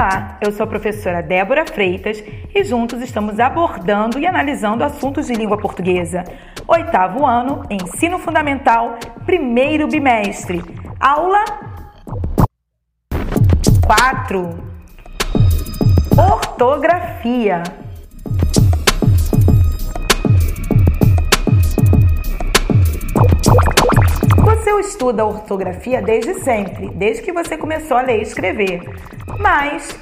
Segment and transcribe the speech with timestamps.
[0.00, 5.34] Olá, eu sou a professora Débora Freitas e juntos estamos abordando e analisando assuntos de
[5.34, 6.24] língua portuguesa.
[6.66, 8.96] Oitavo ano, ensino fundamental,
[9.26, 10.62] primeiro bimestre.
[10.98, 11.44] Aula
[13.84, 14.48] 4.
[16.16, 17.62] Ortografia.
[24.44, 28.82] Você estuda ortografia desde sempre, desde que você começou a ler e escrever.
[29.38, 29.96] Mas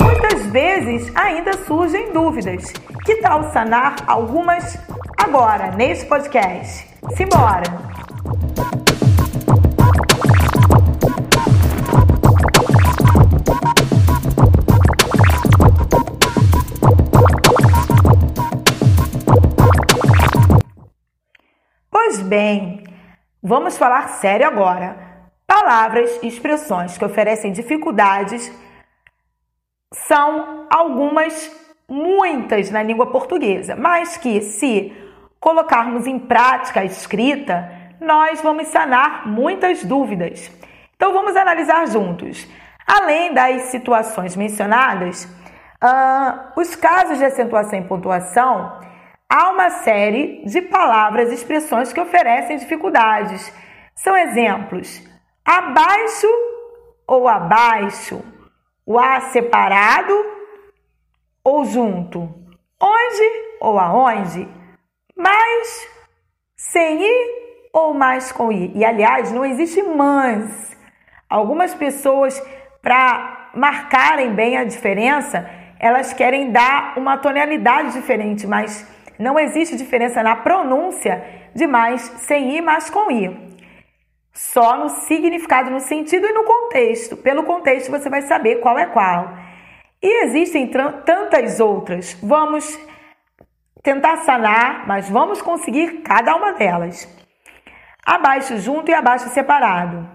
[0.00, 2.72] muitas vezes ainda surgem dúvidas.
[3.04, 4.78] Que tal sanar algumas
[5.16, 6.86] agora, neste podcast?
[7.16, 7.88] Simbora!
[21.90, 22.77] Pois bem,
[23.48, 24.94] Vamos falar sério agora.
[25.46, 28.52] Palavras e expressões que oferecem dificuldades
[29.90, 31.50] são algumas,
[31.88, 34.92] muitas na língua portuguesa, mas que, se
[35.40, 40.52] colocarmos em prática a escrita, nós vamos sanar muitas dúvidas.
[40.94, 42.46] Então, vamos analisar juntos.
[42.86, 45.24] Além das situações mencionadas,
[45.82, 48.78] uh, os casos de acentuação e pontuação
[49.30, 53.52] Há uma série de palavras e expressões que oferecem dificuldades.
[53.94, 55.02] São exemplos:
[55.44, 56.26] abaixo
[57.06, 58.24] ou abaixo,
[58.86, 60.14] o A separado
[61.44, 62.20] ou junto,
[62.80, 64.48] onde ou aonde,
[65.14, 65.88] mais,
[66.56, 68.72] sem I ou mais com I.
[68.74, 70.74] E aliás, não existe mas.
[71.28, 72.42] Algumas pessoas,
[72.80, 75.46] para marcarem bem a diferença,
[75.78, 81.24] elas querem dar uma tonalidade diferente, mas não existe diferença na pronúncia
[81.54, 83.48] de mais sem i, mais com i.
[84.32, 87.16] Só no significado, no sentido e no contexto.
[87.16, 89.34] Pelo contexto você vai saber qual é qual.
[90.00, 92.16] E existem tantas outras.
[92.22, 92.78] Vamos
[93.82, 97.08] tentar sanar, mas vamos conseguir cada uma delas.
[98.06, 100.08] Abaixo junto e abaixo separado.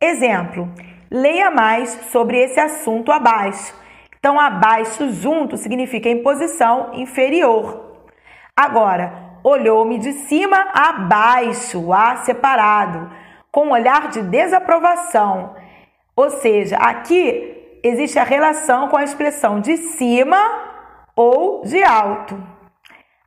[0.00, 0.72] Exemplo:
[1.10, 3.74] leia mais sobre esse assunto abaixo.
[4.28, 7.96] Então, abaixo junto significa em posição inferior.
[8.54, 13.10] Agora, olhou-me de cima a baixo, a separado,
[13.50, 15.56] com um olhar de desaprovação.
[16.14, 20.36] Ou seja, aqui existe a relação com a expressão de cima
[21.16, 22.38] ou de alto.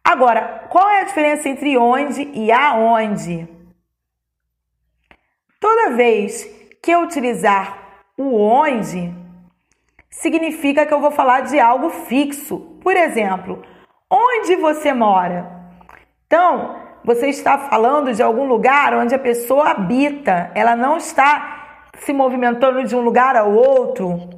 [0.03, 3.49] Agora, qual é a diferença entre onde e aonde?
[5.59, 6.43] Toda vez
[6.79, 7.75] que eu utilizar
[8.15, 9.20] o onde,
[10.11, 12.59] significa que eu vou falar de algo fixo.
[12.83, 13.63] Por exemplo,
[14.09, 15.49] onde você mora?
[16.27, 22.13] Então, você está falando de algum lugar onde a pessoa habita, ela não está se
[22.13, 24.29] movimentando de um lugar ao outro,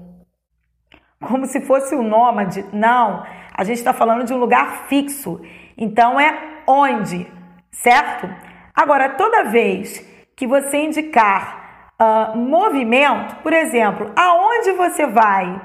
[1.19, 2.65] como se fosse um nômade.
[2.71, 3.23] Não,
[3.53, 5.41] a gente está falando de um lugar fixo.
[5.77, 7.31] Então é onde,
[7.71, 8.29] certo?
[8.73, 9.99] Agora, toda vez
[10.35, 11.62] que você indicar
[11.99, 15.61] uh, movimento, por exemplo, aonde você vai?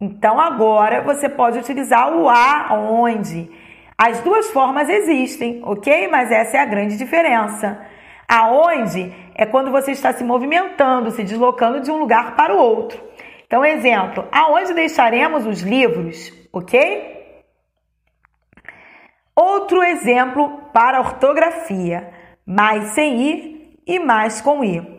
[0.00, 3.50] Então agora você pode utilizar o aonde.
[3.96, 6.08] As duas formas existem, ok?
[6.08, 7.80] Mas essa é a grande diferença.
[8.28, 13.02] Aonde é quando você está se movimentando, se deslocando de um lugar para o outro.
[13.46, 17.42] Então, exemplo: aonde deixaremos os livros, ok?
[19.34, 22.12] Outro exemplo para ortografia:
[22.46, 24.93] mais sem i e mais com i.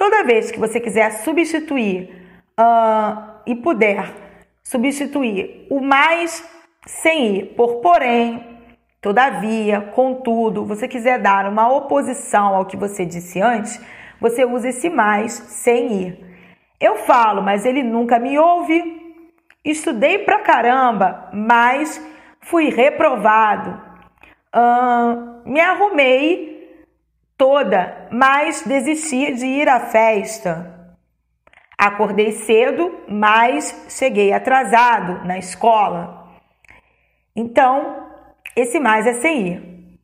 [0.00, 2.08] Toda vez que você quiser substituir
[2.58, 4.10] uh, e puder
[4.64, 6.42] substituir o mais
[6.86, 8.62] sem ir por porém,
[9.02, 13.78] todavia, contudo, você quiser dar uma oposição ao que você disse antes,
[14.18, 16.18] você usa esse mais sem ir.
[16.80, 18.82] Eu falo, mas ele nunca me ouve.
[19.62, 22.02] Estudei pra caramba, mas
[22.40, 23.78] fui reprovado.
[24.56, 26.59] Uh, me arrumei
[27.40, 30.94] toda, mas desisti de ir à festa.
[31.78, 36.28] Acordei cedo, mas cheguei atrasado na escola.
[37.34, 38.10] Então,
[38.54, 39.98] esse mais é sem ir.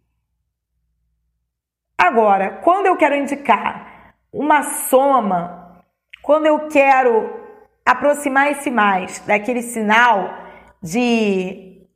[1.99, 5.83] Agora, quando eu quero indicar uma soma,
[6.23, 7.39] quando eu quero
[7.85, 10.39] aproximar esse mais daquele sinal
[10.83, 11.87] de,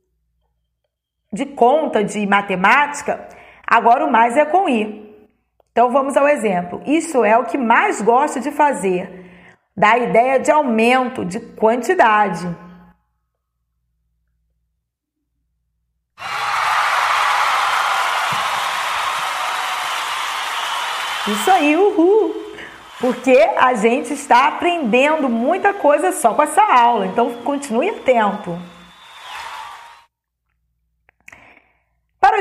[1.33, 3.27] de conta de matemática,
[3.65, 5.10] agora o mais é com i.
[5.71, 6.81] Então vamos ao exemplo.
[6.85, 9.19] Isso é o que mais gosto de fazer.
[9.75, 12.47] Da ideia de aumento de quantidade.
[21.27, 22.41] Isso aí, uhul!
[23.01, 28.57] porque a gente está aprendendo muita coisa só com essa aula, então continue atento.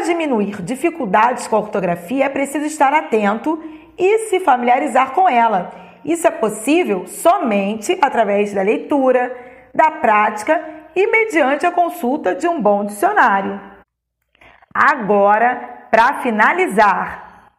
[0.01, 3.63] Para diminuir dificuldades com a ortografia, é preciso estar atento
[3.99, 5.73] e se familiarizar com ela.
[6.03, 9.37] Isso é possível somente através da leitura,
[9.75, 10.59] da prática
[10.97, 13.61] e mediante a consulta de um bom dicionário.
[14.73, 17.51] Agora, para finalizar,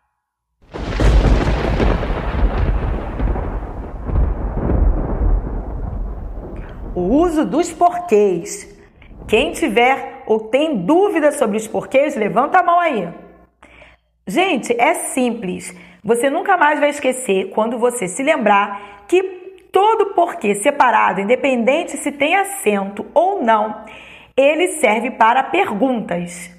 [6.96, 8.68] o uso dos porquês.
[9.28, 13.06] Quem tiver ou tem dúvidas sobre os porquês, levanta a mão aí.
[14.26, 15.76] Gente, é simples.
[16.02, 19.22] Você nunca mais vai esquecer quando você se lembrar que
[19.74, 23.84] todo porquê separado, independente se tem acento ou não,
[24.38, 26.50] ele serve para perguntas.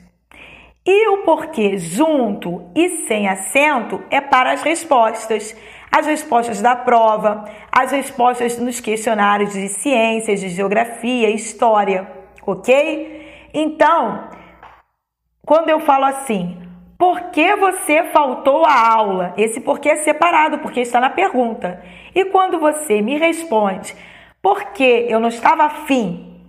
[0.84, 5.56] E o porquê junto e sem acento é para as respostas.
[5.90, 12.06] As respostas da prova, as respostas nos questionários de ciências, de geografia, história,
[12.46, 13.21] ok?
[13.52, 14.30] Então,
[15.44, 16.56] quando eu falo assim,
[16.98, 19.34] por que você faltou à aula?
[19.36, 21.82] Esse porquê é separado, porque está na pergunta.
[22.14, 23.94] E quando você me responde,
[24.40, 26.40] por que eu não estava afim?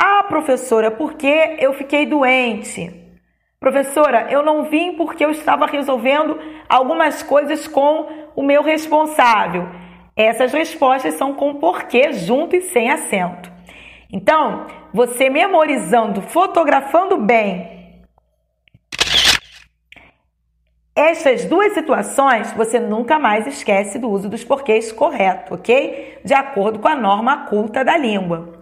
[0.00, 2.90] Ah, professora, porque eu fiquei doente.
[3.60, 6.38] Professora, eu não vim porque eu estava resolvendo
[6.68, 9.68] algumas coisas com o meu responsável.
[10.16, 13.57] Essas respostas são com porquê junto e sem acento.
[14.10, 17.78] Então, você memorizando, fotografando bem
[20.98, 26.18] essas duas situações, você nunca mais esquece do uso dos porquês correto, ok?
[26.24, 28.58] De acordo com a norma culta da língua.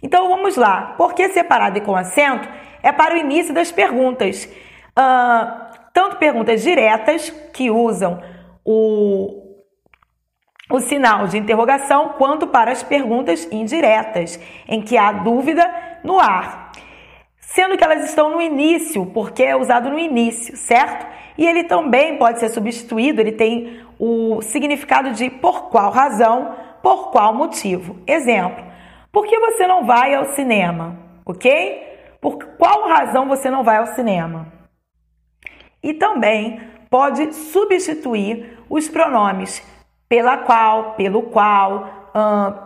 [0.00, 0.94] Então vamos lá.
[0.96, 2.48] Porquê separado e com acento
[2.84, 4.44] é para o início das perguntas.
[4.96, 8.22] Uh, tanto perguntas diretas, que usam
[8.64, 9.45] o,
[10.70, 15.68] o sinal de interrogação, quanto para as perguntas indiretas, em que há dúvida
[16.02, 16.72] no ar.
[17.38, 21.06] Sendo que elas estão no início, porque é usado no início, certo?
[21.38, 27.10] E ele também pode ser substituído, ele tem o significado de por qual razão, por
[27.10, 27.96] qual motivo.
[28.06, 28.64] Exemplo:
[29.12, 30.98] por que você não vai ao cinema?
[31.24, 31.82] Ok?
[32.20, 34.52] Por qual razão você não vai ao cinema?
[35.82, 36.60] E também
[36.90, 39.64] pode substituir os pronomes
[40.08, 41.88] pela qual, pelo qual,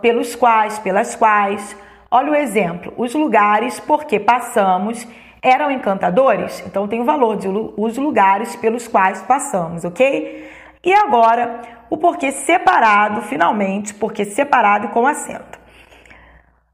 [0.01, 1.75] pelos quais, pelas quais.
[2.09, 5.07] Olha o exemplo: os lugares por que passamos
[5.41, 10.49] eram encantadores, então tem o valor de os lugares pelos quais passamos, ok?
[10.83, 15.59] E agora o porquê separado, finalmente, porquê separado e com acento.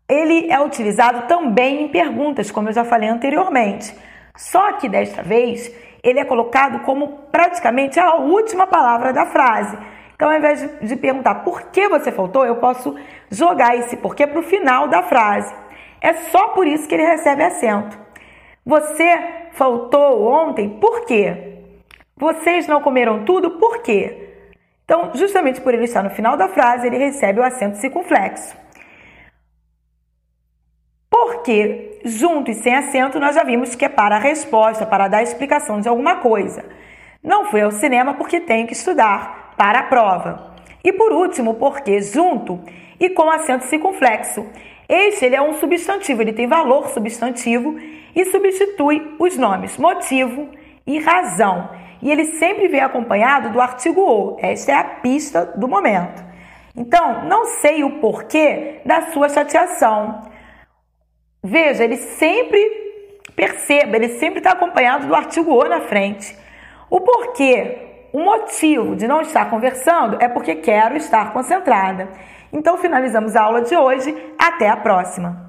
[0.07, 3.93] Ele é utilizado também em perguntas, como eu já falei anteriormente.
[4.35, 5.69] Só que desta vez
[6.03, 9.77] ele é colocado como praticamente a última palavra da frase.
[10.17, 12.95] Então, ao invés de, de perguntar por que você faltou, eu posso
[13.29, 15.53] jogar esse porquê para o final da frase.
[16.01, 17.95] É só por isso que ele recebe acento.
[18.65, 19.05] Você
[19.51, 21.59] faltou ontem, por quê?
[22.15, 24.39] Vocês não comeram tudo, por quê?
[24.83, 28.57] Então, justamente por ele estar no final da frase, ele recebe o acento circunflexo.
[31.07, 35.21] Porque junto e sem acento nós já vimos que é para a resposta, para dar
[35.21, 36.65] explicação de alguma coisa.
[37.21, 40.55] Não fui ao cinema porque tenho que estudar para a prova.
[40.83, 42.59] E por último, porque junto
[42.99, 44.45] e com acento circunflexo.
[44.87, 47.77] Este ele é um substantivo, ele tem valor substantivo
[48.15, 50.49] e substitui os nomes motivo
[50.85, 51.69] e razão.
[52.01, 54.37] E ele sempre vem acompanhado do artigo o.
[54.39, 56.23] Esta é a pista do momento.
[56.75, 60.21] Então, não sei o porquê da sua chateação.
[61.43, 62.59] Veja, ele sempre
[63.35, 66.37] perceba, ele sempre está acompanhado do artigo o na frente.
[66.89, 72.09] O porquê, o motivo de não estar conversando é porque quero estar concentrada.
[72.51, 74.15] Então finalizamos a aula de hoje.
[74.39, 75.46] Até a próxima!